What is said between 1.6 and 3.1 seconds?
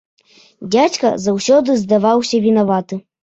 здаваўся вінаваты.